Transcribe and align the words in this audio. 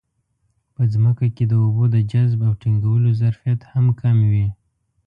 په 0.75 0.81
ځمکه 0.93 1.25
کې 1.35 1.43
د 1.47 1.53
اوبو 1.63 1.83
د 1.95 1.97
جذب 2.11 2.39
او 2.47 2.53
ټینګولو 2.61 3.09
ظرفیت 3.21 3.59
هم 3.71 3.85
کم 4.01 4.17
وي. 4.31 4.47